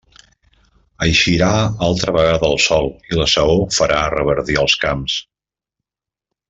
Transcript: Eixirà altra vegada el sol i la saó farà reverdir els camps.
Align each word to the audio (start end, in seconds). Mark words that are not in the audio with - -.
Eixirà 1.07 1.49
altra 1.89 2.15
vegada 2.17 2.49
el 2.55 2.57
sol 2.69 2.91
i 3.13 3.21
la 3.21 3.29
saó 3.37 3.61
farà 3.81 4.03
reverdir 4.17 4.59
els 4.67 4.79
camps. 4.87 5.23